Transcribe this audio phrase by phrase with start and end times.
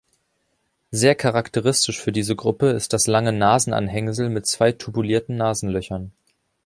[0.89, 6.11] Sehr charakteristisch für diese Gruppe ist das lange Nasenanhängsel mit zwei tubulierten Nasenlöchern.